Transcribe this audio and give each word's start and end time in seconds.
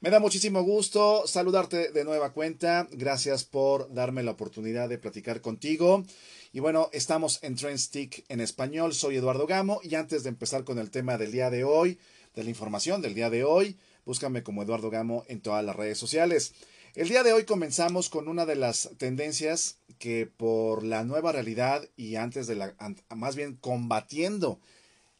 Me 0.00 0.10
da 0.10 0.20
muchísimo 0.20 0.62
gusto 0.62 1.26
saludarte 1.26 1.90
de 1.90 2.04
nueva 2.04 2.34
cuenta. 2.34 2.86
Gracias 2.92 3.44
por 3.44 3.92
darme 3.94 4.22
la 4.22 4.32
oportunidad 4.32 4.90
de 4.90 4.98
platicar 4.98 5.40
contigo. 5.40 6.04
Y 6.52 6.60
bueno, 6.60 6.90
estamos 6.92 7.42
en 7.42 7.56
Trendstick 7.56 8.22
en 8.28 8.42
español. 8.42 8.92
Soy 8.92 9.16
Eduardo 9.16 9.46
Gamo 9.46 9.80
y 9.82 9.94
antes 9.94 10.22
de 10.22 10.28
empezar 10.28 10.64
con 10.64 10.78
el 10.78 10.90
tema 10.90 11.16
del 11.16 11.32
día 11.32 11.48
de 11.48 11.64
hoy, 11.64 11.98
de 12.34 12.44
la 12.44 12.50
información 12.50 13.00
del 13.00 13.14
día 13.14 13.30
de 13.30 13.44
hoy, 13.44 13.78
búscame 14.04 14.42
como 14.42 14.62
Eduardo 14.62 14.90
Gamo 14.90 15.24
en 15.28 15.40
todas 15.40 15.64
las 15.64 15.74
redes 15.74 15.96
sociales. 15.96 16.52
El 16.94 17.08
día 17.08 17.22
de 17.22 17.32
hoy 17.32 17.44
comenzamos 17.44 18.10
con 18.10 18.28
una 18.28 18.44
de 18.44 18.56
las 18.56 18.90
tendencias 18.98 19.78
que 19.98 20.26
por 20.26 20.82
la 20.82 21.04
nueva 21.04 21.32
realidad 21.32 21.88
y 21.96 22.16
antes 22.16 22.46
de 22.46 22.56
la, 22.56 22.74
más 23.14 23.34
bien 23.34 23.56
combatiendo 23.56 24.60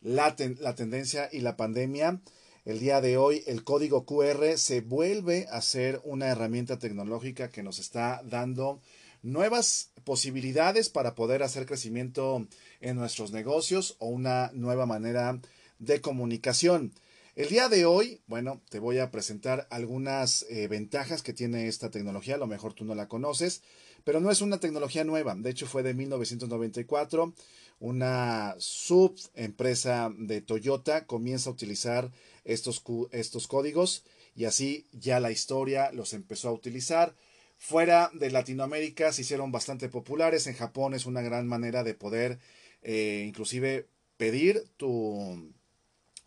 la, 0.03 0.37
la 0.61 0.75
tendencia 0.75 1.31
y 1.33 1.41
la 1.41 1.57
pandemia, 1.57 2.21
el 2.67 2.81
día 2.81 3.01
de 3.01 3.17
hoy 3.17 3.45
el 3.47 3.63
código 3.63 4.05
QR 4.05 4.59
se 4.59 4.81
vuelve 4.81 5.47
a 5.51 5.63
ser 5.63 6.01
una 6.03 6.27
herramienta 6.27 6.81
tecnológica 6.81 7.49
que 7.49 7.63
nos 7.63 7.79
está 7.79 8.23
dando 8.25 8.81
nuevas 9.23 9.93
posibilidades 10.03 10.89
para 10.89 11.15
poder 11.15 11.45
hacer 11.45 11.65
crecimiento 11.65 12.45
en 12.81 12.97
nuestros 12.97 13.31
negocios 13.31 13.95
o 14.01 14.09
una 14.09 14.51
nueva 14.53 14.85
manera 14.85 15.41
de 15.79 16.01
comunicación. 16.01 16.93
El 17.37 17.51
día 17.51 17.69
de 17.69 17.87
hoy, 17.87 18.21
bueno, 18.27 18.61
te 18.69 18.81
voy 18.81 18.99
a 18.99 19.13
presentar 19.13 19.69
algunas 19.71 20.45
eh, 20.49 20.67
ventajas 20.67 21.23
que 21.23 21.33
tiene 21.33 21.69
esta 21.69 21.91
tecnología. 21.91 22.35
A 22.35 22.39
lo 22.39 22.49
mejor 22.49 22.73
tú 22.73 22.85
no 22.85 22.97
la 22.97 23.07
conoces, 23.07 23.63
pero 24.03 24.21
no 24.21 24.31
es 24.31 24.41
una 24.41 24.59
tecnología 24.59 25.05
nueva. 25.05 25.37
De 25.37 25.51
hecho, 25.51 25.67
fue 25.67 25.85
de 25.85 25.95
1994. 25.95 27.33
Una 27.79 28.55
subempresa 28.59 30.13
de 30.17 30.41
Toyota 30.41 31.07
comienza 31.07 31.51
a 31.51 31.53
utilizar 31.53 32.11
estos, 32.45 32.83
estos 33.13 33.47
códigos 33.47 34.05
y 34.35 34.45
así 34.45 34.87
ya 34.93 35.21
la 35.21 35.31
historia 35.31 35.93
los 35.93 36.13
empezó 36.13 36.49
a 36.49 36.53
utilizar. 36.53 37.15
Fuera 37.59 38.11
de 38.15 38.31
Latinoamérica 38.31 39.13
se 39.13 39.23
hicieron 39.23 39.53
bastante 39.53 39.89
populares. 39.89 40.47
En 40.47 40.55
Japón 40.55 40.95
es 40.95 41.07
una 41.07 41.23
gran 41.23 41.47
manera 41.47 41.85
de 41.85 41.95
poder 41.95 42.39
eh, 42.83 43.25
inclusive 43.27 43.89
pedir 44.17 44.65
tu 44.77 45.55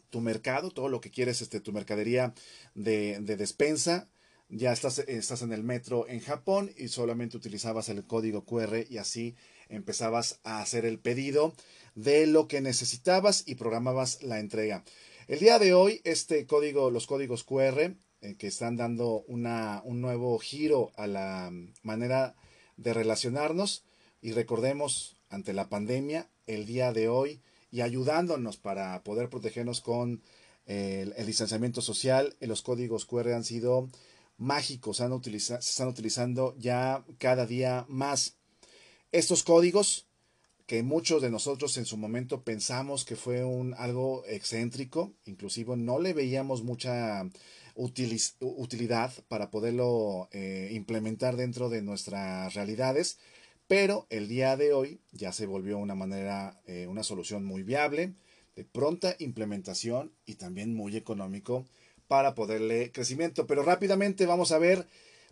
tu 0.09 0.21
mercado, 0.21 0.71
todo 0.71 0.89
lo 0.89 1.01
que 1.01 1.11
quieres, 1.11 1.41
este, 1.41 1.59
tu 1.59 1.71
mercadería 1.71 2.33
de, 2.73 3.19
de 3.21 3.37
despensa. 3.37 4.09
Ya 4.49 4.71
estás, 4.71 4.99
estás 4.99 5.43
en 5.43 5.53
el 5.53 5.63
metro 5.63 6.07
en 6.07 6.21
Japón 6.21 6.71
y 6.75 6.87
solamente 6.87 7.37
utilizabas 7.37 7.89
el 7.89 8.05
código 8.05 8.45
QR 8.45 8.85
y 8.89 8.97
así 8.97 9.35
empezabas 9.69 10.39
a 10.43 10.61
hacer 10.61 10.85
el 10.85 10.99
pedido 10.99 11.53
de 11.95 12.27
lo 12.27 12.47
que 12.47 12.61
necesitabas 12.61 13.43
y 13.47 13.55
programabas 13.55 14.21
la 14.23 14.39
entrega. 14.39 14.83
El 15.27 15.39
día 15.39 15.59
de 15.59 15.73
hoy, 15.73 16.01
este 16.03 16.45
código, 16.45 16.91
los 16.91 17.07
códigos 17.07 17.43
QR, 17.43 17.79
eh, 18.21 18.35
que 18.37 18.47
están 18.47 18.75
dando 18.75 19.23
una, 19.27 19.81
un 19.85 20.01
nuevo 20.01 20.37
giro 20.39 20.91
a 20.95 21.07
la 21.07 21.51
manera 21.83 22.35
de 22.77 22.93
relacionarnos, 22.93 23.83
y 24.21 24.33
recordemos, 24.33 25.15
ante 25.29 25.53
la 25.53 25.69
pandemia, 25.69 26.29
el 26.47 26.65
día 26.65 26.91
de 26.91 27.07
hoy 27.07 27.41
y 27.71 27.81
ayudándonos 27.81 28.57
para 28.57 29.03
poder 29.03 29.29
protegernos 29.29 29.81
con 29.81 30.21
el, 30.65 31.13
distanciamiento 31.25 31.81
social. 31.81 32.35
Los 32.39 32.61
códigos 32.61 33.05
QR 33.05 33.33
han 33.33 33.43
sido 33.43 33.89
mágicos, 34.37 34.97
se 34.97 35.55
están 35.55 35.87
utilizando 35.87 36.55
ya 36.57 37.05
cada 37.17 37.45
día 37.45 37.85
más. 37.87 38.38
Estos 39.11 39.41
códigos 39.41 40.05
que 40.67 40.83
muchos 40.83 41.23
de 41.23 41.31
nosotros 41.31 41.75
en 41.77 41.85
su 41.85 41.97
momento 41.97 42.43
pensamos 42.43 43.05
que 43.05 43.15
fue 43.15 43.43
un 43.43 43.73
algo 43.73 44.23
excéntrico, 44.27 45.13
inclusive 45.25 45.75
no 45.75 45.97
le 45.97 46.13
veíamos 46.13 46.61
mucha 46.61 47.27
utilidad 47.73 49.11
para 49.27 49.49
poderlo 49.49 50.29
eh, 50.31 50.69
implementar 50.73 51.37
dentro 51.37 51.69
de 51.69 51.81
nuestras 51.81 52.53
realidades, 52.53 53.17
pero 53.67 54.05
el 54.11 54.27
día 54.27 54.55
de 54.57 54.73
hoy 54.73 54.99
ya 55.11 55.31
se 55.31 55.47
volvió 55.47 55.79
una 55.79 55.95
manera, 55.95 56.61
eh, 56.67 56.85
una 56.85 57.01
solución 57.01 57.43
muy 57.45 57.63
viable, 57.63 58.13
de 58.55 58.63
pronta 58.63 59.15
implementación 59.17 60.11
y 60.27 60.35
también 60.35 60.75
muy 60.75 60.95
económico 60.95 61.65
para 62.07 62.35
poderle 62.35 62.91
crecimiento. 62.91 63.47
Pero 63.47 63.63
rápidamente 63.63 64.27
vamos 64.27 64.51
a 64.51 64.59
ver 64.59 64.85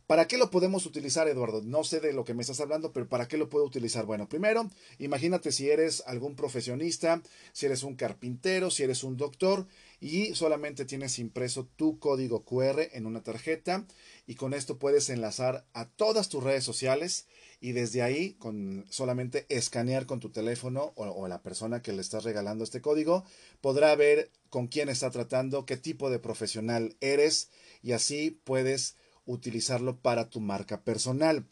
¿Para 0.07 0.25
qué 0.25 0.37
lo 0.37 0.49
podemos 0.49 0.85
utilizar, 0.85 1.27
Eduardo? 1.27 1.61
No 1.61 1.83
sé 1.83 1.99
de 1.99 2.13
lo 2.13 2.23
que 2.23 2.33
me 2.33 2.39
estás 2.39 2.61
hablando, 2.61 2.93
pero 2.93 3.09
¿para 3.09 3.27
qué 3.27 3.37
lo 3.37 3.49
puedo 3.49 3.65
utilizar? 3.65 4.05
Bueno, 4.05 4.29
primero, 4.29 4.69
imagínate 4.99 5.51
si 5.51 5.69
eres 5.69 6.01
algún 6.07 6.37
profesionista, 6.37 7.21
si 7.51 7.65
eres 7.65 7.83
un 7.83 7.95
carpintero, 7.97 8.71
si 8.71 8.83
eres 8.83 9.03
un 9.03 9.17
doctor 9.17 9.67
y 9.99 10.33
solamente 10.33 10.85
tienes 10.85 11.19
impreso 11.19 11.67
tu 11.75 11.99
código 11.99 12.45
QR 12.45 12.87
en 12.93 13.05
una 13.05 13.21
tarjeta 13.21 13.85
y 14.25 14.35
con 14.35 14.53
esto 14.53 14.77
puedes 14.79 15.09
enlazar 15.09 15.65
a 15.73 15.89
todas 15.89 16.29
tus 16.29 16.41
redes 16.41 16.63
sociales 16.63 17.27
y 17.59 17.73
desde 17.73 18.01
ahí 18.01 18.35
con 18.35 18.85
solamente 18.89 19.45
escanear 19.49 20.05
con 20.05 20.21
tu 20.21 20.29
teléfono 20.29 20.93
o, 20.95 21.03
o, 21.03 21.27
la 21.27 21.41
persona 21.41 21.81
que 21.81 21.91
le 21.91 21.99
estás 21.99 22.23
regalando 22.23 22.63
este 22.63 22.79
código 22.79 23.25
podrá 23.59 23.93
ver 23.97 24.31
con 24.49 24.67
quién 24.67 24.87
está 24.87 25.11
tratando, 25.11 25.65
qué 25.65 25.75
tipo 25.75 26.09
de 26.09 26.19
profesional 26.19 26.95
eres 27.01 27.49
y 27.83 27.91
así 27.91 28.39
puedes 28.45 28.95
utilizarlo 29.27 29.97
para 29.97 30.29
tu 30.29 30.39
marca 30.39 30.81
personal. 30.81 31.45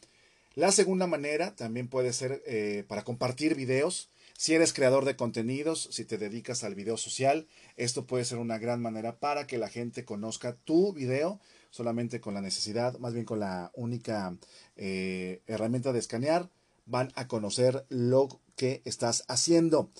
La 0.56 0.72
segunda 0.72 1.06
manera 1.06 1.54
también 1.54 1.86
puede 1.86 2.12
ser 2.12 2.42
eh, 2.46 2.84
para 2.88 3.04
compartir 3.04 3.54
videos. 3.54 4.08
Si 4.36 4.54
eres 4.54 4.72
creador 4.72 5.04
de 5.04 5.16
contenidos, 5.16 5.88
si 5.92 6.04
te 6.04 6.18
dedicas 6.18 6.64
al 6.64 6.74
video 6.74 6.96
social, 6.96 7.46
esto 7.76 8.06
puede 8.06 8.24
ser 8.24 8.38
una 8.38 8.58
gran 8.58 8.82
manera 8.82 9.18
para 9.18 9.46
que 9.46 9.58
la 9.58 9.68
gente 9.68 10.04
conozca 10.04 10.56
tu 10.64 10.92
video 10.92 11.40
solamente 11.70 12.20
con 12.20 12.34
la 12.34 12.40
necesidad, 12.40 12.98
más 12.98 13.12
bien 13.12 13.26
con 13.26 13.40
la 13.40 13.70
única 13.74 14.34
eh, 14.76 15.42
herramienta 15.46 15.92
de 15.92 15.98
escanear, 15.98 16.48
van 16.86 17.12
a 17.16 17.28
conocer 17.28 17.84
lo 17.90 18.40
que 18.56 18.80
estás 18.84 19.24
haciendo. 19.28 19.90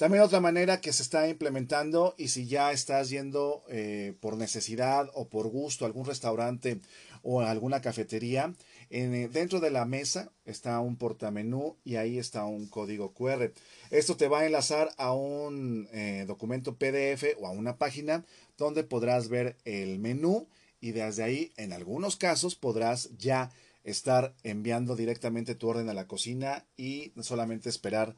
También 0.00 0.24
otra 0.24 0.40
manera 0.40 0.80
que 0.80 0.94
se 0.94 1.02
está 1.02 1.28
implementando 1.28 2.14
y 2.16 2.28
si 2.28 2.46
ya 2.46 2.72
estás 2.72 3.10
yendo 3.10 3.62
eh, 3.68 4.14
por 4.20 4.38
necesidad 4.38 5.10
o 5.12 5.28
por 5.28 5.48
gusto 5.48 5.84
a 5.84 5.88
algún 5.88 6.06
restaurante 6.06 6.80
o 7.22 7.40
alguna 7.40 7.80
cafetería, 7.80 8.54
en, 8.90 9.14
eh, 9.14 9.28
dentro 9.28 9.60
de 9.60 9.70
la 9.70 9.84
mesa 9.84 10.32
está 10.44 10.80
un 10.80 10.96
portamenú 10.96 11.76
y 11.84 11.96
ahí 11.96 12.18
está 12.18 12.44
un 12.44 12.66
código 12.66 13.12
QR. 13.12 13.52
Esto 13.90 14.16
te 14.16 14.28
va 14.28 14.40
a 14.40 14.46
enlazar 14.46 14.90
a 14.96 15.12
un 15.12 15.88
eh, 15.92 16.24
documento 16.26 16.76
PDF 16.76 17.36
o 17.38 17.46
a 17.46 17.50
una 17.50 17.76
página 17.76 18.24
donde 18.58 18.84
podrás 18.84 19.28
ver 19.28 19.56
el 19.64 19.98
menú 19.98 20.48
y 20.80 20.92
desde 20.92 21.22
ahí 21.22 21.52
en 21.56 21.72
algunos 21.72 22.16
casos 22.16 22.54
podrás 22.54 23.10
ya 23.18 23.50
estar 23.84 24.34
enviando 24.42 24.96
directamente 24.96 25.54
tu 25.54 25.68
orden 25.68 25.88
a 25.88 25.94
la 25.94 26.06
cocina 26.06 26.66
y 26.76 27.12
solamente 27.20 27.68
esperar 27.68 28.16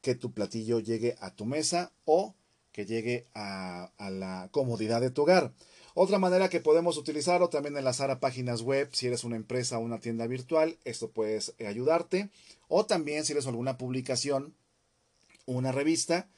que 0.00 0.14
tu 0.14 0.32
platillo 0.32 0.80
llegue 0.80 1.16
a 1.20 1.34
tu 1.34 1.44
mesa 1.44 1.92
o 2.04 2.34
que 2.72 2.86
llegue 2.86 3.26
a, 3.34 3.90
a 3.96 4.10
la 4.10 4.48
comodidad 4.52 5.00
de 5.00 5.10
tu 5.10 5.22
hogar. 5.22 5.52
Otra 5.98 6.18
manera 6.18 6.50
que 6.50 6.60
podemos 6.60 6.98
utilizarlo 6.98 7.48
también 7.48 7.74
enlazar 7.74 8.10
a 8.10 8.20
páginas 8.20 8.60
web 8.60 8.90
si 8.92 9.06
eres 9.06 9.24
una 9.24 9.36
empresa 9.36 9.78
o 9.78 9.80
una 9.80 9.98
tienda 9.98 10.26
virtual, 10.26 10.76
esto 10.84 11.10
puede 11.10 11.40
ayudarte. 11.66 12.28
O 12.68 12.84
también 12.84 13.24
si 13.24 13.32
eres 13.32 13.46
alguna 13.46 13.78
publicación, 13.78 14.54
una 15.46 15.72
revista, 15.72 16.28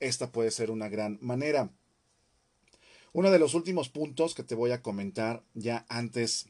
esta 0.00 0.32
puede 0.32 0.50
ser 0.50 0.72
una 0.72 0.88
gran 0.88 1.20
manera. 1.20 1.70
Uno 3.12 3.30
de 3.30 3.38
los 3.38 3.54
últimos 3.54 3.88
puntos 3.88 4.34
que 4.34 4.42
te 4.42 4.56
voy 4.56 4.72
a 4.72 4.82
comentar 4.82 5.44
ya 5.54 5.86
antes 5.88 6.48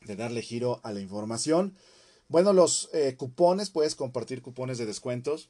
de 0.00 0.16
darle 0.16 0.42
giro 0.42 0.80
a 0.82 0.92
la 0.92 0.98
información. 0.98 1.76
Bueno, 2.26 2.52
los 2.52 2.90
eh, 2.92 3.14
cupones, 3.16 3.70
puedes 3.70 3.94
compartir 3.94 4.42
cupones 4.42 4.78
de 4.78 4.86
descuentos. 4.86 5.48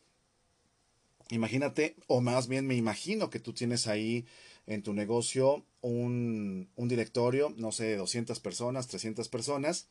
Imagínate, 1.31 1.97
o 2.07 2.21
más 2.21 2.49
bien 2.49 2.67
me 2.67 2.75
imagino 2.75 3.31
que 3.31 3.41
tú 3.41 3.55
tienes 3.55 3.87
ahí 3.87 4.27
en 4.69 4.83
tu 4.83 4.93
negocio 4.93 5.65
un, 5.81 6.69
un 6.77 6.89
directorio, 6.89 7.55
no 7.57 7.73
sé, 7.73 7.97
200 7.97 8.39
personas, 8.39 8.87
300 8.87 9.29
personas, 9.29 9.89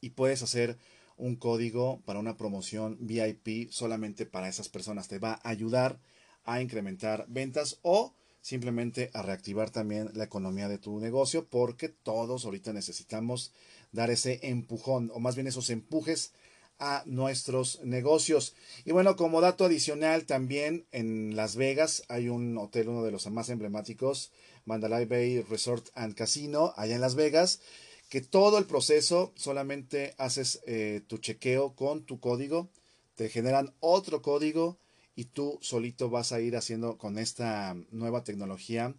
y 0.00 0.10
puedes 0.10 0.42
hacer 0.42 0.78
un 1.16 1.36
código 1.36 2.00
para 2.04 2.20
una 2.20 2.36
promoción 2.36 2.96
VIP 3.00 3.70
solamente 3.70 4.26
para 4.26 4.48
esas 4.48 4.68
personas. 4.68 5.08
Te 5.08 5.18
va 5.18 5.40
a 5.42 5.48
ayudar 5.48 5.98
a 6.44 6.60
incrementar 6.60 7.26
ventas 7.28 7.78
o 7.82 8.14
simplemente 8.40 9.10
a 9.12 9.22
reactivar 9.22 9.70
también 9.70 10.10
la 10.14 10.24
economía 10.24 10.68
de 10.68 10.78
tu 10.78 11.00
negocio 11.00 11.46
porque 11.48 11.88
todos 11.88 12.44
ahorita 12.44 12.72
necesitamos 12.72 13.52
dar 13.90 14.10
ese 14.10 14.40
empujón 14.42 15.10
o 15.14 15.18
más 15.18 15.34
bien 15.34 15.46
esos 15.46 15.70
empujes 15.70 16.32
a 16.78 17.02
nuestros 17.06 17.80
negocios. 17.82 18.54
Y 18.84 18.92
bueno, 18.92 19.16
como 19.16 19.40
dato 19.40 19.64
adicional, 19.64 20.26
también 20.26 20.86
en 20.92 21.36
Las 21.36 21.56
Vegas 21.56 22.02
hay 22.08 22.28
un 22.28 22.58
hotel, 22.58 22.88
uno 22.88 23.04
de 23.04 23.12
los 23.12 23.30
más 23.30 23.48
emblemáticos, 23.48 24.32
Mandalay 24.64 25.04
Bay 25.04 25.40
Resort 25.42 25.88
and 25.94 26.14
Casino, 26.14 26.72
allá 26.76 26.94
en 26.94 27.00
Las 27.00 27.14
Vegas, 27.14 27.60
que 28.08 28.20
todo 28.20 28.58
el 28.58 28.66
proceso 28.66 29.32
solamente 29.36 30.14
haces 30.18 30.62
eh, 30.66 31.02
tu 31.06 31.18
chequeo 31.18 31.74
con 31.74 32.04
tu 32.04 32.20
código, 32.20 32.70
te 33.14 33.28
generan 33.28 33.74
otro 33.80 34.22
código 34.22 34.78
y 35.16 35.26
tú 35.26 35.58
solito 35.62 36.10
vas 36.10 36.32
a 36.32 36.40
ir 36.40 36.56
haciendo 36.56 36.98
con 36.98 37.18
esta 37.18 37.76
nueva 37.90 38.24
tecnología 38.24 38.94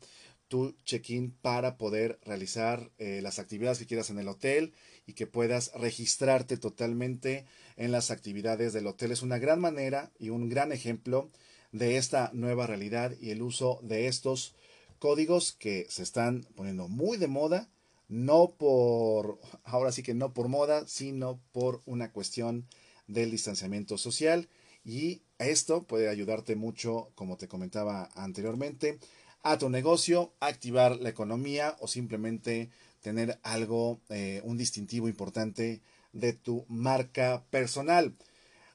tu 0.48 0.76
check-in 0.86 1.32
para 1.32 1.78
poder 1.78 2.20
realizar 2.24 2.92
eh, 2.98 3.20
las 3.22 3.40
actividades 3.40 3.80
que 3.80 3.88
quieras 3.88 4.10
en 4.10 4.20
el 4.20 4.28
hotel 4.28 4.74
y 5.08 5.14
que 5.14 5.28
puedas 5.28 5.72
registrarte 5.74 6.58
totalmente 6.58 7.46
en 7.78 7.92
las 7.92 8.12
actividades 8.12 8.74
del 8.74 8.88
hotel. 8.88 9.12
Es 9.12 9.22
una 9.22 9.38
gran 9.38 9.60
manera 9.60 10.12
y 10.20 10.30
un 10.30 10.50
gran 10.50 10.72
ejemplo 10.72 11.30
de 11.72 11.98
esta 11.98 12.32
nueva 12.34 12.68
realidad 12.68 13.14
y 13.20 13.32
el 13.32 13.42
uso 13.42 13.80
de 13.84 14.08
estos 14.08 14.56
códigos 15.00 15.54
que 15.54 15.86
se 15.90 16.04
están 16.04 16.48
poniendo 16.56 16.88
muy 16.88 17.18
de 17.18 17.28
moda, 17.28 17.70
no 18.08 18.54
por, 18.58 19.40
ahora 19.64 19.92
sí 19.92 20.04
que 20.04 20.14
no 20.14 20.34
por 20.34 20.48
moda, 20.48 20.88
sino 20.88 21.40
por 21.52 21.82
una 21.86 22.12
cuestión 22.12 22.66
del 23.08 23.32
distanciamiento 23.32 23.98
social 23.98 24.48
y 24.86 25.22
esto 25.40 25.84
puede 25.84 26.10
ayudarte 26.10 26.56
mucho, 26.56 27.12
como 27.16 27.38
te 27.38 27.48
comentaba 27.48 28.10
anteriormente, 28.16 29.00
a 29.44 29.58
tu 29.58 29.70
negocio, 29.70 30.34
activar 30.40 30.98
la 30.98 31.10
economía 31.10 31.76
o 31.80 31.88
simplemente 31.88 32.70
tener 33.06 33.38
algo, 33.44 34.02
eh, 34.10 34.42
un 34.44 34.58
distintivo 34.58 35.08
importante 35.08 35.80
de 36.12 36.34
tu 36.34 36.66
marca 36.68 37.46
personal. 37.52 38.16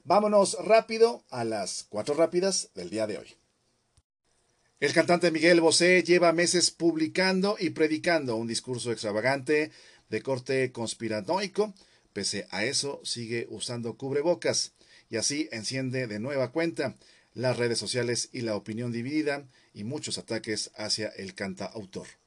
Vámonos 0.05 0.57
rápido 0.63 1.25
a 1.29 1.43
las 1.43 1.85
cuatro 1.89 2.13
rápidas 2.15 2.69
del 2.73 2.89
día 2.89 3.07
de 3.07 3.17
hoy. 3.17 3.35
El 4.79 4.93
cantante 4.93 5.31
Miguel 5.31 5.59
Bosé 5.59 6.01
lleva 6.03 6.31
meses 6.31 6.71
publicando 6.71 7.57
y 7.59 7.71
predicando 7.71 8.37
un 8.37 8.47
discurso 8.47 8.93
extravagante 8.93 9.71
de 10.07 10.21
corte 10.21 10.71
conspiranoico. 10.71 11.73
Pese 12.13 12.47
a 12.51 12.63
eso, 12.63 13.01
sigue 13.03 13.47
usando 13.49 13.97
cubrebocas 13.97 14.71
y 15.09 15.17
así 15.17 15.49
enciende 15.51 16.07
de 16.07 16.19
nueva 16.19 16.53
cuenta 16.53 16.95
las 17.33 17.57
redes 17.57 17.79
sociales 17.79 18.29
y 18.31 18.41
la 18.41 18.55
opinión 18.55 18.93
dividida 18.93 19.45
y 19.73 19.83
muchos 19.83 20.17
ataques 20.17 20.71
hacia 20.77 21.09
el 21.09 21.35
cantautor. 21.35 22.20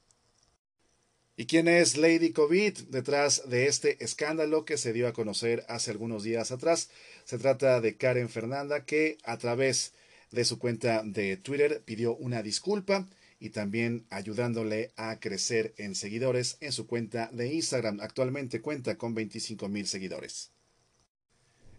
¿Y 1.37 1.47
quién 1.47 1.67
es 1.67 1.97
Lady 1.97 2.31
COVID 2.31 2.79
detrás 2.87 3.49
de 3.49 3.67
este 3.67 4.01
escándalo 4.01 4.63
que 4.63 4.77
se 4.77 4.93
dio 4.93 5.05
a 5.05 5.11
conocer 5.11 5.65
hace 5.67 5.91
algunos 5.91 6.23
días 6.23 6.51
atrás? 6.51 6.89
Se 7.25 7.37
trata 7.37 7.81
de 7.81 7.97
Karen 7.97 8.29
Fernanda 8.29 8.85
que 8.85 9.17
a 9.25 9.37
través 9.37 9.91
de 10.31 10.45
su 10.45 10.59
cuenta 10.59 11.03
de 11.03 11.35
Twitter 11.35 11.81
pidió 11.83 12.15
una 12.15 12.41
disculpa 12.41 13.05
y 13.37 13.49
también 13.49 14.05
ayudándole 14.11 14.93
a 14.95 15.19
crecer 15.19 15.73
en 15.77 15.95
seguidores 15.95 16.55
en 16.61 16.71
su 16.71 16.87
cuenta 16.87 17.29
de 17.33 17.53
Instagram. 17.53 17.99
Actualmente 17.99 18.61
cuenta 18.61 18.97
con 18.97 19.13
25 19.13 19.67
mil 19.67 19.87
seguidores. 19.87 20.51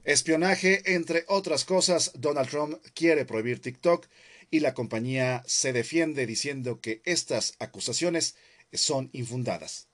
Espionaje, 0.04 0.82
entre 0.94 1.24
otras 1.28 1.64
cosas, 1.64 2.12
Donald 2.14 2.50
Trump 2.50 2.74
quiere 2.94 3.24
prohibir 3.24 3.62
TikTok 3.62 4.06
y 4.50 4.60
la 4.60 4.74
compañía 4.74 5.42
se 5.46 5.72
defiende 5.72 6.26
diciendo 6.26 6.80
que 6.80 7.00
estas 7.04 7.54
acusaciones 7.58 8.36
son 8.72 9.10
infundadas. 9.12 9.88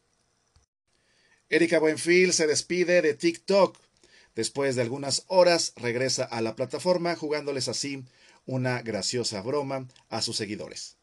Erika 1.48 1.78
Buenfil 1.78 2.32
se 2.32 2.46
despide 2.46 3.02
de 3.02 3.14
TikTok. 3.14 3.78
Después 4.34 4.76
de 4.76 4.82
algunas 4.82 5.24
horas 5.26 5.74
regresa 5.76 6.24
a 6.24 6.40
la 6.40 6.56
plataforma 6.56 7.14
jugándoles 7.16 7.69
así 7.69 8.04
una 8.46 8.80
graciosa 8.82 9.42
broma 9.42 9.86
a 10.08 10.22
sus 10.22 10.36
seguidores. 10.36 10.96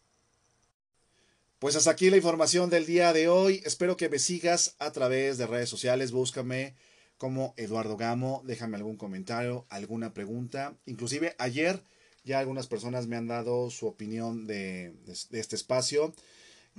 Pues 1.60 1.76
hasta 1.76 1.92
aquí 1.92 2.10
la 2.10 2.18
información 2.18 2.70
del 2.70 2.86
día 2.86 3.14
de 3.14 3.28
hoy. 3.28 3.62
Espero 3.66 3.98
que 3.98 4.10
me 4.10 4.18
sigas 4.18 4.76
a 4.80 4.92
través 4.92 5.38
de 5.38 5.46
redes 5.46 5.70
sociales. 5.70 6.12
Búscame 6.12 6.76
como 7.18 7.54
Eduardo 7.58 7.98
Gamo, 7.98 8.42
déjame 8.46 8.78
algún 8.78 8.96
comentario, 8.96 9.66
alguna 9.70 10.14
pregunta. 10.14 10.78
Inclusive 10.86 11.36
ayer 11.38 11.84
ya 12.24 12.40
algunas 12.40 12.68
personas 12.68 13.08
me 13.08 13.18
han 13.18 13.28
dado 13.28 13.70
su 13.70 13.88
opinión 13.88 14.48
de, 14.48 14.94
este 15.32 15.56
espacio. 15.56 16.14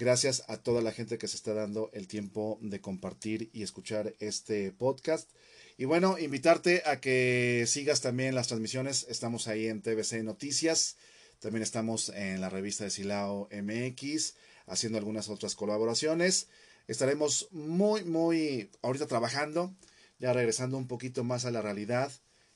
Gracias 0.01 0.45
a 0.49 0.57
toda 0.57 0.81
la 0.81 0.93
gente 0.93 1.19
que 1.19 1.29
se 1.29 1.37
está 1.37 1.53
dando 1.53 1.91
el 1.93 2.09
tiempo 2.09 2.59
de 2.63 2.81
compartir 2.81 3.51
y 3.53 3.63
escuchar 3.63 4.15
este 4.19 4.73
podcast. 4.73 5.29
Y 5.77 5.85
bueno, 5.85 6.19
invitarte 6.19 6.83
a 6.87 7.03
que 7.03 7.67
sigas 7.67 8.01
también 8.01 8.35
las 8.35 8.49
transmisiones. 8.49 9.05
Estamos 9.11 9.47
ahí 9.47 9.67
en 9.67 9.83
TVC 9.83 10.23
Noticias. 10.25 10.97
También 11.39 11.63
estamos 11.63 12.09
en 12.15 12.41
la 12.41 12.49
revista 12.49 12.85
de 12.85 12.91
Silao 12.91 13.51
MX, 13.53 14.37
haciendo 14.65 14.97
algunas 14.97 15.29
otras 15.29 15.55
colaboraciones. 15.55 16.49
Estaremos 16.89 17.49
muy, 17.51 18.03
muy 18.05 18.71
ahorita 18.81 19.07
trabajando 19.07 19.75
ya 20.19 20.33
regresando 20.33 20.79
un 20.79 20.89
poquito 20.89 21.25
más 21.25 21.45
a 21.45 21.51
la 21.51 21.61
realidad. 21.61 22.11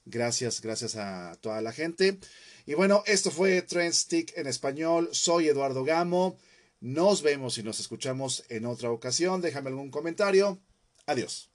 Gracias, 0.06 0.62
gracias 0.62 0.96
a 0.96 1.36
toda 1.42 1.60
la 1.60 1.72
gente. 1.72 2.18
Y 2.64 2.72
bueno, 2.72 3.02
esto 3.06 3.30
fue 3.30 3.60
Trend 3.60 3.92
Stick 3.92 4.32
en 4.34 4.46
español. 4.46 5.10
Soy 5.12 5.48
Eduardo 5.48 5.84
Gamo. 5.84 6.38
Nos 6.84 7.22
vemos 7.22 7.56
y 7.56 7.62
nos 7.62 7.80
escuchamos 7.80 8.44
en 8.50 8.66
otra 8.66 8.90
ocasión. 8.90 9.40
Déjame 9.40 9.70
algún 9.70 9.90
comentario. 9.90 10.60
Adiós. 11.06 11.50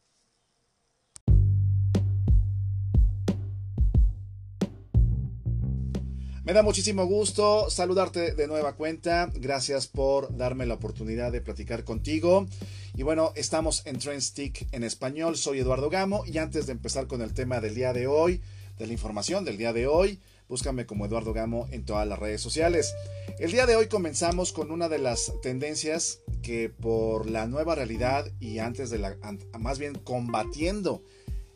Me 6.43 6.53
da 6.53 6.63
muchísimo 6.63 7.05
gusto 7.05 7.69
saludarte 7.69 8.33
de 8.33 8.47
nueva 8.47 8.75
cuenta. 8.75 9.29
Gracias 9.35 9.85
por 9.85 10.35
darme 10.35 10.65
la 10.65 10.73
oportunidad 10.73 11.31
de 11.31 11.41
platicar 11.41 11.83
contigo. 11.83 12.47
Y 12.95 13.03
bueno, 13.03 13.31
estamos 13.35 13.85
en 13.85 13.99
Trendstick 13.99 14.67
en 14.71 14.83
español. 14.83 15.37
Soy 15.37 15.59
Eduardo 15.59 15.91
Gamo 15.91 16.23
y 16.25 16.39
antes 16.39 16.65
de 16.65 16.71
empezar 16.71 17.05
con 17.05 17.21
el 17.21 17.35
tema 17.35 17.61
del 17.61 17.75
día 17.75 17.93
de 17.93 18.07
hoy, 18.07 18.41
de 18.79 18.87
la 18.87 18.93
información 18.93 19.45
del 19.45 19.57
día 19.57 19.73
de 19.73 19.85
hoy, 19.85 20.19
búscame 20.49 20.87
como 20.87 21.05
Eduardo 21.05 21.31
Gamo 21.31 21.67
en 21.71 21.85
todas 21.85 22.07
las 22.07 22.19
redes 22.19 22.41
sociales. 22.41 22.95
El 23.37 23.51
día 23.51 23.67
de 23.67 23.75
hoy 23.75 23.87
comenzamos 23.87 24.51
con 24.51 24.71
una 24.71 24.89
de 24.89 24.97
las 24.97 25.31
tendencias 25.41 26.19
que 26.41 26.69
por 26.69 27.29
la 27.29 27.47
nueva 27.47 27.75
realidad 27.75 28.29
y 28.39 28.57
antes 28.57 28.89
de 28.89 28.97
la, 28.97 29.15
más 29.59 29.77
bien 29.77 29.93
combatiendo 29.93 31.03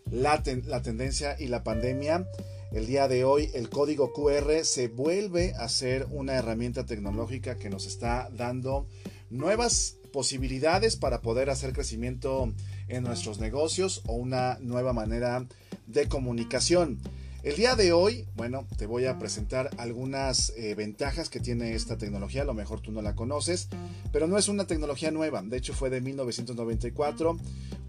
la, 0.10 0.44
la 0.68 0.81
tendencia 0.84 1.36
y 1.40 1.48
la 1.48 1.63
pandemia, 1.63 2.28
el 2.72 2.86
día 2.86 3.07
de 3.07 3.24
hoy 3.24 3.50
el 3.56 3.69
código 3.69 4.13
QR 4.13 4.63
se 4.63 4.88
vuelve 4.88 5.54
a 5.57 5.68
ser 5.69 6.06
una 6.12 6.36
herramienta 6.36 6.86
tecnológica 6.86 7.56
que 7.57 7.72
nos 7.72 7.88
está 7.88 8.30
dando 8.31 8.88
nuevas 9.31 9.98
posibilidades 10.12 10.96
para 10.98 11.22
poder 11.22 11.50
hacer 11.50 11.74
crecimiento 11.74 12.54
en 12.88 13.04
nuestros 13.04 13.39
negocios 13.39 14.04
o 14.06 14.13
una 14.13 14.60
nueva 14.62 14.94
manera 14.94 15.48
de 15.88 16.07
comunicación. 16.07 17.00
El 17.44 17.57
día 17.57 17.75
de 17.75 17.92
hoy, 17.92 18.25
bueno, 18.36 18.66
te 18.78 18.86
voy 18.86 19.06
a 19.06 19.19
presentar 19.19 19.69
algunas 19.78 20.54
eh, 20.56 20.75
ventajas 20.75 21.30
que 21.30 21.42
tiene 21.42 21.75
esta 21.75 21.98
tecnología. 21.98 22.44
A 22.44 22.45
lo 22.45 22.54
mejor 22.54 22.80
tú 22.80 22.94
no 22.94 23.01
la 23.01 23.16
conoces, 23.16 23.68
pero 24.13 24.28
no 24.28 24.38
es 24.38 24.48
una 24.48 24.66
tecnología 24.66 25.12
nueva. 25.12 25.42
De 25.42 25.57
hecho, 25.57 25.74
fue 25.74 25.90
de 25.90 26.00
1994. 26.00 27.38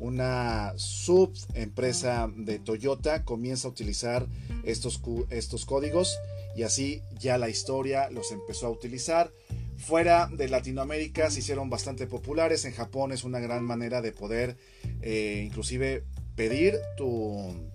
Una 0.00 0.72
subempresa 0.74 2.28
de 2.36 2.58
Toyota 2.58 3.24
comienza 3.24 3.68
a 3.68 3.70
utilizar 3.70 4.26
estos, 4.64 5.00
estos 5.30 5.64
códigos 5.66 6.18
y 6.56 6.64
así 6.64 7.02
ya 7.20 7.38
la 7.38 7.48
historia 7.48 8.10
los 8.10 8.32
empezó 8.32 8.66
a 8.66 8.70
utilizar. 8.70 9.32
Fuera 9.76 10.28
de 10.32 10.48
Latinoamérica 10.48 11.30
se 11.30 11.38
hicieron 11.38 11.70
bastante 11.70 12.08
populares. 12.08 12.64
En 12.64 12.72
Japón 12.72 13.12
es 13.12 13.22
una 13.22 13.38
gran 13.38 13.62
manera 13.62 14.02
de 14.02 14.10
poder 14.10 14.56
eh, 15.00 15.44
inclusive 15.46 16.02
pedir 16.34 16.74
tu 16.96 17.72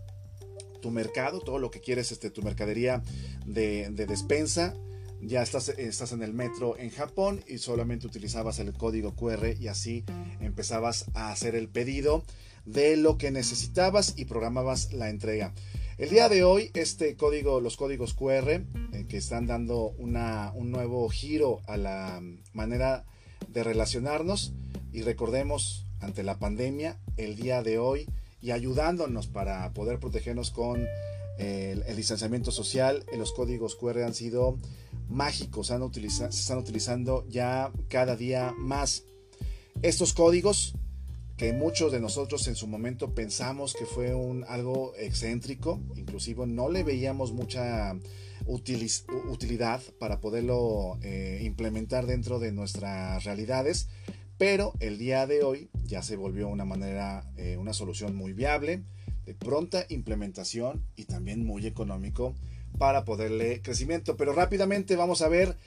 tu 0.82 0.92
mercado, 0.92 1.40
todo 1.40 1.60
lo 1.60 1.72
que 1.72 1.82
quieres, 1.82 2.12
este, 2.12 2.30
tu 2.30 2.42
mercadería 2.42 3.04
de, 3.46 3.90
despensa. 3.92 4.74
Ya 5.22 5.42
estás, 5.42 5.70
estás 5.70 6.14
en 6.14 6.24
el 6.24 6.34
metro 6.34 6.78
en 6.78 6.92
Japón 6.92 7.44
y 7.46 7.58
solamente 7.58 8.08
utilizabas 8.08 8.60
el 8.60 8.72
código 8.72 9.16
QR 9.16 9.54
y 9.60 9.68
así 9.68 10.06
empezabas 10.40 11.08
a 11.14 11.32
hacer 11.32 11.56
el 11.56 11.68
pedido 11.68 12.24
de 12.66 12.96
lo 12.96 13.18
que 13.18 13.30
necesitabas 13.30 14.14
y 14.18 14.26
programabas 14.26 14.94
la 14.94 15.10
entrega. 15.10 15.54
El 15.98 16.10
día 16.10 16.30
de 16.30 16.46
hoy, 16.46 16.72
este 16.74 17.18
código, 17.18 17.60
los 17.60 17.76
códigos 17.76 18.14
QR, 18.14 18.50
eh, 18.50 18.64
que 19.10 19.18
están 19.18 19.48
dando 19.48 19.94
una, 19.98 20.54
un 20.56 20.72
nuevo 20.72 21.10
giro 21.10 21.60
a 21.68 21.76
la 21.76 22.22
manera 22.54 23.04
de 23.50 23.64
relacionarnos, 23.64 24.54
y 24.92 25.02
recordemos, 25.02 25.86
ante 26.00 26.24
la 26.24 26.40
pandemia, 26.40 26.98
el 27.18 27.36
día 27.36 27.62
de 27.62 27.78
hoy 27.78 28.08
y 28.42 28.52
ayudándonos 28.52 29.28
para 29.28 29.74
poder 29.74 30.00
protegernos 30.00 30.52
con 30.52 30.88
el, 31.38 31.96
distanciamiento 31.96 32.52
social. 32.52 33.06
Los 33.18 33.34
códigos 33.34 33.76
QR 33.76 34.04
han 34.04 34.14
sido 34.14 34.58
mágicos, 35.08 35.68
se 35.68 36.26
están 36.30 36.58
utilizando 36.58 37.26
ya 37.30 37.72
cada 37.88 38.16
día 38.16 38.54
más. 38.58 39.04
Estos 39.82 40.14
códigos 40.14 40.74
que 41.38 41.54
muchos 41.54 41.94
de 41.94 42.02
nosotros 42.02 42.46
en 42.50 42.56
su 42.56 42.68
momento 42.68 43.16
pensamos 43.16 43.74
que 43.74 43.86
fue 43.86 44.14
un, 44.14 44.44
algo 44.50 44.94
excéntrico, 44.98 45.80
inclusive 45.96 46.46
no 46.46 46.70
le 46.70 46.84
veíamos 46.84 47.32
mucha 47.32 47.96
utilidad 48.46 49.82
para 50.00 50.20
poderlo 50.20 50.98
eh, 51.02 51.40
implementar 51.44 52.08
dentro 52.08 52.40
de 52.40 52.52
nuestras 52.52 53.24
realidades, 53.24 53.88
pero 54.40 54.74
el 54.80 54.98
día 54.98 55.28
de 55.28 55.44
hoy 55.44 55.70
ya 55.86 56.02
se 56.02 56.16
volvió 56.16 56.48
una 56.48 56.64
manera, 56.64 57.30
eh, 57.36 57.58
una 57.58 57.74
solución 57.74 58.16
muy 58.16 58.32
viable, 58.32 58.84
de 59.26 59.34
pronta 59.36 59.86
implementación 59.90 60.82
y 60.96 61.04
también 61.04 61.46
muy 61.46 61.68
económico 61.68 62.34
para 62.78 63.04
poderle 63.04 63.62
crecimiento. 63.62 64.16
Pero 64.16 64.32
rápidamente 64.32 64.96
vamos 64.96 65.22
a 65.22 65.28
ver 65.28 65.58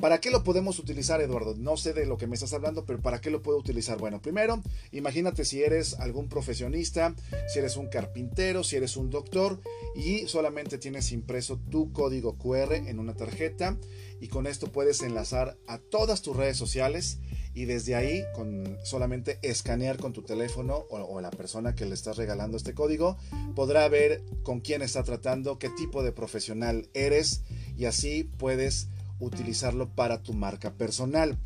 ¿Para 0.00 0.18
qué 0.18 0.30
lo 0.30 0.42
podemos 0.42 0.78
utilizar, 0.78 1.20
Eduardo? 1.20 1.54
No 1.58 1.76
sé 1.76 1.92
de 1.92 2.06
lo 2.06 2.16
que 2.16 2.26
me 2.26 2.34
estás 2.34 2.54
hablando, 2.54 2.86
pero 2.86 3.02
¿para 3.02 3.20
qué 3.20 3.30
lo 3.30 3.42
puedo 3.42 3.58
utilizar? 3.58 3.98
Bueno, 3.98 4.22
primero, 4.22 4.62
imagínate 4.92 5.44
si 5.44 5.62
eres 5.62 6.00
algún 6.00 6.26
profesionista, 6.26 7.14
si 7.52 7.58
eres 7.58 7.76
un 7.76 7.88
carpintero, 7.88 8.64
si 8.64 8.76
eres 8.76 8.96
un 8.96 9.10
doctor 9.10 9.60
y 9.94 10.26
solamente 10.26 10.78
tienes 10.78 11.12
impreso 11.12 11.58
tu 11.70 11.92
código 11.92 12.38
QR 12.38 12.72
en 12.72 12.98
una 12.98 13.14
tarjeta 13.14 13.76
y 14.22 14.28
con 14.28 14.46
esto 14.46 14.72
puedes 14.72 15.02
enlazar 15.02 15.58
a 15.66 15.76
todas 15.76 16.22
tus 16.22 16.34
redes 16.34 16.56
sociales 16.56 17.18
y 17.52 17.66
desde 17.66 17.94
ahí 17.94 18.22
con 18.34 18.78
solamente 18.84 19.38
escanear 19.42 19.98
con 19.98 20.14
tu 20.14 20.22
teléfono 20.22 20.86
o, 20.88 20.96
o, 20.96 21.20
la 21.20 21.30
persona 21.30 21.74
que 21.74 21.84
le 21.84 21.94
estás 21.94 22.16
regalando 22.16 22.56
este 22.56 22.74
código 22.74 23.18
podrá 23.54 23.86
ver 23.88 24.22
con 24.44 24.60
quién 24.60 24.80
está 24.80 25.02
tratando, 25.02 25.58
qué 25.58 25.68
tipo 25.68 26.02
de 26.02 26.12
profesional 26.12 26.88
eres 26.94 27.42
y 27.76 27.84
así 27.86 28.24
puedes 28.38 28.88
utilizarlo 29.20 29.88
para 29.88 30.22
tu 30.22 30.32
marca 30.32 30.72
personal. 30.72 31.38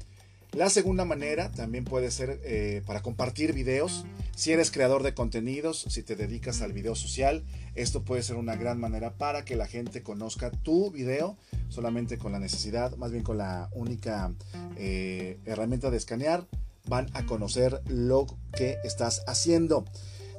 La 0.54 0.70
segunda 0.70 1.04
manera 1.04 1.50
también 1.50 1.84
puede 1.84 2.12
ser 2.12 2.40
eh, 2.44 2.82
para 2.86 3.02
compartir 3.02 3.52
videos. 3.52 4.04
Si 4.36 4.52
eres 4.52 4.70
creador 4.70 5.02
de 5.02 5.12
contenidos, 5.12 5.84
si 5.88 6.04
te 6.04 6.14
dedicas 6.14 6.62
al 6.62 6.72
video 6.72 6.94
social, 6.94 7.42
esto 7.74 8.04
puede 8.04 8.22
ser 8.22 8.36
una 8.36 8.54
gran 8.54 8.78
manera 8.78 9.14
para 9.14 9.44
que 9.44 9.56
la 9.56 9.66
gente 9.66 10.04
conozca 10.04 10.52
tu 10.52 10.92
video 10.92 11.36
solamente 11.70 12.18
con 12.18 12.30
la 12.30 12.38
necesidad, 12.38 12.96
más 12.96 13.10
bien 13.10 13.24
con 13.24 13.36
la 13.38 13.68
única 13.72 14.32
eh, 14.76 15.40
herramienta 15.44 15.90
de 15.90 15.96
escanear, 15.96 16.46
van 16.86 17.08
a 17.14 17.26
conocer 17.26 17.82
lo 17.88 18.26
que 18.56 18.76
estás 18.84 19.24
haciendo. 19.26 19.84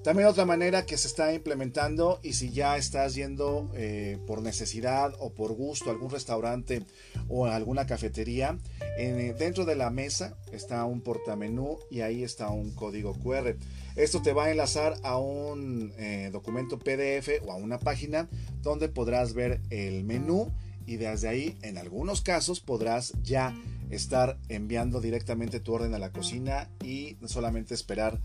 También 0.06 0.28
otra 0.28 0.46
manera 0.46 0.86
que 0.86 1.00
se 1.00 1.08
está 1.08 1.34
implementando 1.34 2.20
y 2.22 2.34
si 2.34 2.52
ya 2.52 2.78
estás 2.78 3.16
yendo 3.16 3.72
eh, 3.74 4.20
por 4.28 4.44
necesidad 4.44 5.16
o 5.18 5.34
por 5.34 5.54
gusto 5.54 5.90
a 5.90 5.94
algún 5.94 6.12
restaurante 6.12 6.84
o 7.28 7.48
a 7.48 7.56
alguna 7.56 7.88
cafetería, 7.88 8.60
eh, 9.00 9.34
dentro 9.36 9.66
de 9.66 9.76
la 9.76 9.90
mesa 9.90 10.38
está 10.52 10.86
un 10.86 11.02
portamenú 11.02 11.80
y 11.90 12.02
ahí 12.02 12.24
está 12.24 12.50
un 12.50 12.70
código 12.76 13.16
QR. 13.16 13.56
Esto 13.96 14.22
te 14.22 14.32
va 14.32 14.46
a 14.46 14.52
enlazar 14.52 14.94
a 15.02 15.18
un 15.18 15.92
eh, 15.98 16.30
documento 16.32 16.78
PDF 16.78 17.44
o 17.44 17.52
a 17.52 17.56
una 17.56 17.80
página 17.80 18.30
donde 18.62 18.90
podrás 18.90 19.34
ver 19.34 19.60
el 19.72 20.04
menú 20.04 20.52
y 20.86 20.98
desde 20.98 21.30
ahí 21.30 21.58
en 21.64 21.80
algunos 21.80 22.22
casos 22.22 22.60
podrás 22.60 23.14
ya 23.24 23.60
estar 23.90 24.38
enviando 24.50 25.02
directamente 25.02 25.60
tu 25.60 25.74
orden 25.74 25.96
a 25.96 26.00
la 26.00 26.12
cocina 26.12 26.70
y 26.84 27.18
solamente 27.26 27.74
esperar 27.74 28.20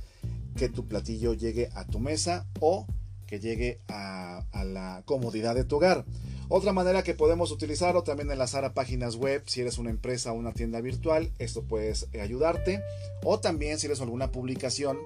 que 0.56 0.68
tu 0.68 0.86
platillo 0.86 1.34
llegue 1.34 1.70
a 1.74 1.86
tu 1.86 1.98
mesa 1.98 2.46
o 2.60 2.86
que 3.26 3.38
llegue 3.38 3.78
a, 3.88 4.44
la 4.64 5.02
comodidad 5.06 5.54
de 5.54 5.64
tu 5.64 5.76
hogar. 5.76 6.04
Otra 6.48 6.72
manera 6.72 7.04
que 7.04 7.14
podemos 7.14 7.52
utilizarlo 7.52 8.02
también 8.02 8.30
enlazar 8.30 8.64
a 8.64 8.74
páginas 8.74 9.14
web 9.14 9.44
si 9.46 9.60
eres 9.60 9.78
una 9.78 9.90
empresa 9.90 10.32
o 10.32 10.34
una 10.34 10.52
tienda 10.52 10.80
virtual, 10.80 11.32
esto 11.38 11.62
puede 11.62 11.94
ayudarte. 12.20 12.82
O 13.22 13.38
también 13.38 13.78
si 13.78 13.86
eres 13.86 14.00
alguna 14.00 14.32
publicación, 14.32 14.98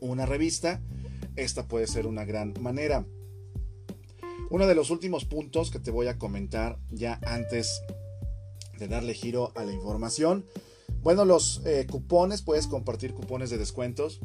una 0.00 0.26
revista, 0.26 0.80
esta 1.36 1.68
puede 1.68 1.86
ser 1.86 2.06
una 2.08 2.24
gran 2.24 2.54
manera. 2.60 3.06
Uno 4.50 4.66
de 4.66 4.74
los 4.74 4.90
últimos 4.90 5.24
puntos 5.24 5.70
que 5.70 5.78
te 5.78 5.92
voy 5.92 6.08
a 6.08 6.18
comentar 6.18 6.78
ya 6.90 7.20
antes 7.24 7.82
de 8.76 8.88
darle 8.88 9.14
giro 9.14 9.52
a 9.54 9.64
la 9.64 9.72
información. 9.72 10.44
Bueno, 11.02 11.24
los 11.24 11.62
eh, 11.64 11.86
cupones, 11.88 12.42
puedes 12.42 12.66
compartir 12.66 13.14
cupones 13.14 13.50
de 13.50 13.58
descuentos 13.58 14.20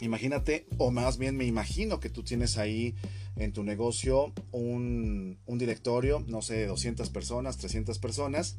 Imagínate, 0.00 0.66
o 0.78 0.90
más 0.90 1.18
bien 1.18 1.36
me 1.36 1.44
imagino 1.44 1.98
que 1.98 2.08
tú 2.08 2.22
tienes 2.22 2.56
ahí 2.56 2.94
en 3.36 3.52
tu 3.52 3.64
negocio 3.64 4.32
un, 4.52 5.38
directorio, 5.46 6.24
no 6.26 6.42
sé, 6.42 6.54
de 6.54 6.66
200 6.66 7.10
personas, 7.10 7.56
300 7.56 7.98
personas, 7.98 8.58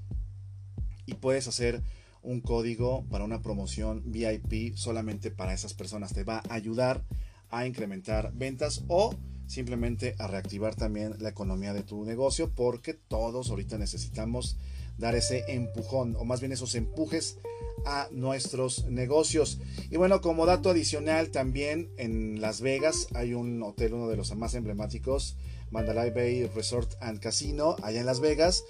y 1.05 1.13
puedes 1.15 1.48
hacer 1.48 1.81
un 2.22 2.41
código 2.41 3.05
para 3.10 3.24
una 3.24 3.41
promoción 3.41 4.03
VIP 4.05 4.75
solamente 4.75 5.31
para 5.31 5.53
esas 5.53 5.74
personas. 5.74 6.13
Te 6.13 6.24
va 6.24 6.43
a 6.50 6.53
ayudar 6.53 7.05
a 7.50 7.65
incrementar 7.65 8.34
ventas 8.34 8.84
o 8.88 9.15
simplemente 9.48 10.15
a 10.19 10.27
reactivar 10.27 10.75
también 10.75 11.15
la 11.19 11.29
economía 11.29 11.74
de 11.74 11.84
tu 11.84 12.05
negocio 12.05 12.51
porque 12.53 12.93
todos 12.93 13.50
ahorita 13.50 13.77
necesitamos 13.77 14.58
dar 15.00 15.15
ese 15.15 15.46
empujón 15.48 16.15
o 16.18 16.25
más 16.25 16.39
bien 16.41 16.51
esos 16.51 16.75
empujes 16.75 17.38
a 17.86 18.08
nuestros 18.12 18.86
negocios. 18.86 19.60
Y 19.89 19.98
bueno, 19.98 20.22
como 20.22 20.46
dato 20.46 20.70
adicional, 20.70 21.32
también 21.32 21.89
en 21.98 22.41
Las 22.41 22.62
Vegas 22.62 23.08
hay 23.13 23.34
un 23.34 23.63
hotel, 23.63 23.94
uno 23.94 24.10
de 24.10 24.18
los 24.18 24.36
más 24.36 24.53
emblemáticos, 24.53 25.38
Mandalay 25.72 26.12
Bay 26.12 26.46
Resort 26.48 26.94
and 27.01 27.20
Casino, 27.20 27.75
allá 27.82 28.01
en 28.01 28.06
Las 28.06 28.20
Vegas, 28.20 28.63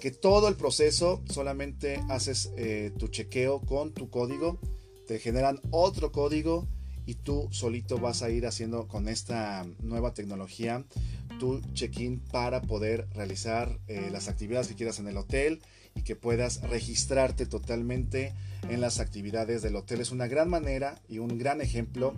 que 0.00 0.10
todo 0.10 0.48
el 0.48 0.56
proceso 0.56 1.22
solamente 1.30 2.02
haces 2.08 2.52
eh, 2.56 2.92
tu 2.98 3.08
chequeo 3.08 3.60
con 3.60 3.92
tu 3.92 4.10
código, 4.10 4.58
te 5.06 5.18
generan 5.18 5.60
otro 5.70 6.10
código 6.10 6.66
y 7.06 7.14
tú 7.16 7.48
solito 7.50 7.98
vas 7.98 8.22
a 8.22 8.30
ir 8.30 8.46
haciendo 8.46 8.88
con 8.88 9.08
esta 9.08 9.66
nueva 9.80 10.14
tecnología 10.14 10.84
tu 11.38 11.60
check-in 11.74 12.20
para 12.20 12.62
poder 12.62 13.08
realizar 13.12 13.78
eh, 13.88 14.08
las 14.10 14.28
actividades 14.28 14.68
que 14.68 14.74
quieras 14.74 14.98
en 14.98 15.08
el 15.08 15.16
hotel 15.16 15.60
y 15.94 16.02
que 16.02 16.16
puedas 16.16 16.62
registrarte 16.62 17.46
totalmente 17.46 18.34
en 18.68 18.80
las 18.80 19.00
actividades 19.00 19.62
del 19.62 19.76
hotel. 19.76 20.00
Es 20.00 20.10
una 20.10 20.26
gran 20.26 20.48
manera 20.48 21.00
y 21.08 21.18
un 21.18 21.38
gran 21.38 21.60
ejemplo 21.60 22.14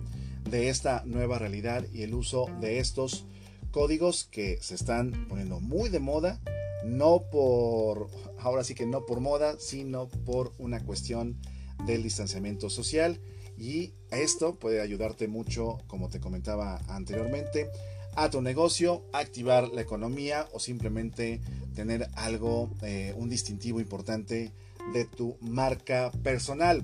de 0.49 0.69
esta 0.69 1.03
nueva 1.05 1.39
realidad 1.39 1.85
y 1.93 2.03
el 2.03 2.13
uso 2.13 2.47
de 2.61 2.79
estos 2.79 3.25
códigos 3.71 4.27
que 4.31 4.57
se 4.61 4.75
están 4.75 5.27
poniendo 5.27 5.59
muy 5.59 5.89
de 5.89 5.99
moda, 5.99 6.39
no 6.85 7.23
por, 7.31 8.09
ahora 8.39 8.63
sí 8.63 8.73
que 8.73 8.85
no 8.85 9.05
por 9.05 9.19
moda, 9.19 9.57
sino 9.59 10.07
por 10.07 10.53
una 10.57 10.83
cuestión 10.83 11.37
del 11.85 12.03
distanciamiento 12.03 12.69
social 12.69 13.19
y 13.57 13.93
esto 14.11 14.55
puede 14.55 14.81
ayudarte 14.81 15.27
mucho, 15.27 15.79
como 15.87 16.09
te 16.09 16.19
comentaba 16.19 16.79
anteriormente, 16.87 17.69
a 18.17 18.31
tu 18.31 18.41
negocio, 18.41 19.05
activar 19.13 19.69
la 19.69 19.81
economía 19.81 20.47
o 20.51 20.59
simplemente 20.59 21.39
tener 21.75 22.09
algo, 22.15 22.75
eh, 22.81 23.13
un 23.15 23.29
distintivo 23.29 23.79
importante 23.79 24.51
de 24.91 25.05
tu 25.05 25.37
marca 25.39 26.11
personal. 26.23 26.83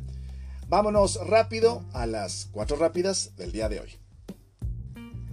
Vámonos 0.70 1.20
rápido 1.26 1.84
a 1.92 2.06
las 2.06 2.50
cuatro 2.52 2.78
rápidas 2.78 3.36
del 3.36 3.52
día 3.52 3.68
de 3.68 3.80
hoy. 3.80 3.90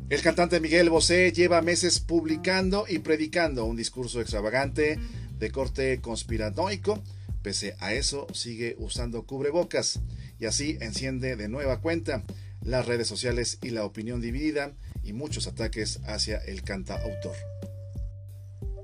El 0.08 0.22
cantante 0.22 0.58
Miguel 0.58 0.88
Bosé 0.88 1.32
lleva 1.32 1.60
meses 1.60 2.00
publicando 2.00 2.86
y 2.88 3.00
predicando 3.00 3.66
un 3.66 3.76
discurso 3.76 4.22
extravagante 4.22 4.98
de 5.38 5.50
corte 5.52 6.00
conspiranoico. 6.00 7.02
Pese 7.42 7.76
a 7.78 7.92
eso, 7.92 8.26
sigue 8.32 8.74
usando 8.78 9.26
cubrebocas 9.26 10.00
y 10.38 10.46
así 10.46 10.78
enciende 10.80 11.36
de 11.36 11.48
nueva 11.48 11.80
cuenta 11.82 12.24
las 12.62 12.86
redes 12.86 13.06
sociales 13.06 13.58
y 13.62 13.70
la 13.70 13.84
opinión 13.84 14.20
dividida 14.20 14.72
y 15.10 15.12
muchos 15.12 15.48
ataques 15.48 15.98
hacia 16.06 16.38
el 16.38 16.62
cantautor. 16.62 17.34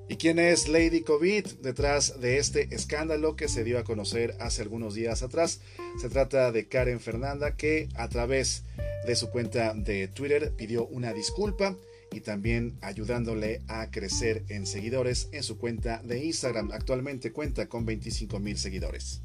¿Y 0.08 0.16
quién 0.16 0.38
es 0.40 0.68
Lady 0.68 1.02
COVID 1.02 1.46
detrás 1.62 2.20
de 2.20 2.38
este 2.38 2.74
escándalo 2.74 3.36
que 3.36 3.48
se 3.48 3.62
dio 3.62 3.78
a 3.78 3.84
conocer 3.84 4.36
hace 4.40 4.62
algunos 4.62 4.94
días 4.94 5.22
atrás? 5.22 5.60
Se 6.00 6.08
trata 6.08 6.50
de 6.50 6.66
Karen 6.66 7.00
Fernanda 7.00 7.56
que 7.56 7.88
a 7.94 8.08
través 8.08 8.64
de 9.06 9.14
su 9.14 9.30
cuenta 9.30 9.72
de 9.74 10.08
Twitter 10.08 10.52
pidió 10.56 10.86
una 10.86 11.12
disculpa 11.12 11.76
y 12.12 12.20
también 12.20 12.76
ayudándole 12.82 13.62
a 13.68 13.90
crecer 13.90 14.44
en 14.48 14.66
seguidores 14.66 15.28
en 15.30 15.44
su 15.44 15.58
cuenta 15.58 16.02
de 16.02 16.24
Instagram. 16.24 16.70
Actualmente 16.72 17.32
cuenta 17.32 17.68
con 17.68 17.86
25 17.86 18.40
mil 18.40 18.58
seguidores. 18.58 19.22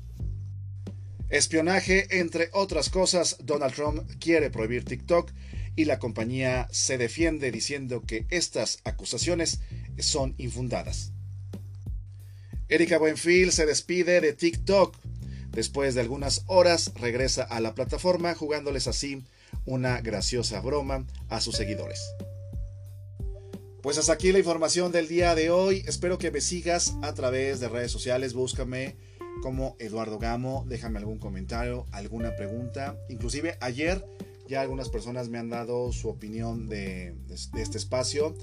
Espionaje, 1.29 2.19
entre 2.19 2.49
otras 2.53 2.89
cosas, 2.89 3.37
Donald 3.43 3.73
Trump 3.73 4.01
quiere 4.19 4.51
prohibir 4.51 4.83
TikTok 4.83 5.31
y 5.75 5.85
la 5.85 5.99
compañía 5.99 6.67
se 6.71 6.97
defiende 6.97 7.51
diciendo 7.51 8.01
que 8.01 8.25
estas 8.29 8.79
acusaciones 8.83 9.61
son 9.99 10.35
infundadas. 10.37 11.11
Erika 12.69 12.97
Buenfil 12.97 13.51
se 13.51 13.65
despide 13.65 14.21
de 14.21 14.33
TikTok. 14.33 14.95
Después 15.51 15.95
de 15.95 16.01
algunas 16.01 16.43
horas 16.47 16.93
regresa 16.95 17.43
a 17.43 17.59
la 17.59 17.75
plataforma 17.75 18.33
jugándoles 18.33 18.87
así 18.87 19.23
una 19.65 19.99
graciosa 19.99 20.61
broma 20.61 21.05
a 21.27 21.41
sus 21.41 21.57
seguidores. 21.57 21.99
Pues 23.81 23.97
hasta 23.97 24.13
aquí 24.13 24.31
la 24.31 24.39
información 24.39 24.91
del 24.91 25.07
día 25.07 25.35
de 25.35 25.49
hoy. 25.49 25.83
Espero 25.87 26.17
que 26.17 26.31
me 26.31 26.39
sigas 26.39 26.93
a 27.01 27.13
través 27.13 27.59
de 27.59 27.67
redes 27.67 27.91
sociales. 27.91 28.33
Búscame 28.33 28.95
como 29.41 29.75
Eduardo 29.79 30.19
Gamo. 30.19 30.65
Déjame 30.67 30.99
algún 30.99 31.17
comentario, 31.17 31.85
alguna 31.91 32.35
pregunta. 32.35 32.95
Inclusive 33.09 33.57
ayer 33.59 34.05
ya 34.51 34.59
algunas 34.59 34.89
personas 34.89 35.29
me 35.29 35.37
han 35.37 35.49
dado 35.49 35.93
su 35.93 36.09
opinión 36.09 36.67
de, 36.67 37.15
este 37.29 37.77
espacio. 37.77 38.35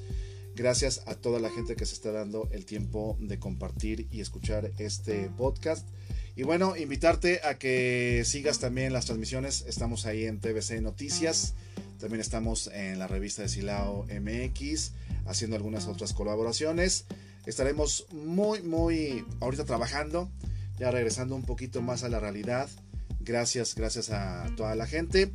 Gracias 0.57 1.03
a 1.07 1.15
toda 1.15 1.39
la 1.39 1.51
gente 1.51 1.77
que 1.77 1.85
se 1.85 1.93
está 1.93 2.13
dando 2.13 2.49
el 2.51 2.65
tiempo 2.65 3.19
de 3.21 3.39
compartir 3.39 4.09
y 4.11 4.23
escuchar 4.23 4.73
este 4.79 5.29
podcast. 5.37 5.87
Y 6.35 6.45
bueno, 6.45 6.79
invitarte 6.79 7.43
a 7.45 7.59
que 7.59 8.23
sigas 8.25 8.59
también 8.59 8.95
las 8.95 9.05
transmisiones. 9.05 9.67
Estamos 9.69 10.07
ahí 10.07 10.25
en 10.25 10.41
TVC 10.41 10.81
Noticias. 10.81 11.53
También 12.01 12.23
estamos 12.23 12.71
en 12.73 12.99
la 12.99 13.07
revista 13.07 13.43
de 13.43 13.51
Silao 13.51 14.07
MX 14.07 14.93
haciendo 15.27 15.57
algunas 15.57 15.89
otras 15.89 16.15
colaboraciones. 16.15 17.05
estaremos 17.45 18.07
muy, 18.13 18.63
muy 18.63 19.27
ahorita 19.41 19.67
trabajando, 19.67 20.31
ya 20.79 20.91
regresando 20.91 21.37
un 21.37 21.43
poquito 21.43 21.83
más 21.83 22.03
a 22.03 22.09
la 22.09 22.19
realidad. 22.19 22.71
Gracias, 23.21 23.75
gracias 23.75 24.09
a 24.09 24.51
toda 24.57 24.75
la 24.75 24.87
gente. 24.87 25.31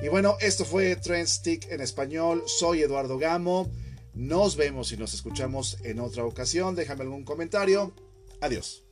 Y 0.00 0.08
bueno, 0.08 0.36
esto 0.40 0.64
fue 0.64 0.94
Trend 0.94 1.26
Stick 1.26 1.70
en 1.72 1.80
español. 1.80 2.44
Soy 2.46 2.82
Eduardo 2.82 3.18
Gamo. 3.18 3.68
Nos 4.14 4.56
vemos 4.56 4.92
y 4.92 4.96
nos 4.96 5.12
escuchamos 5.12 5.78
en 5.82 5.98
otra 5.98 6.24
ocasión. 6.24 6.76
Déjame 6.76 7.02
algún 7.02 7.24
comentario. 7.24 7.92
Adiós. 8.40 8.87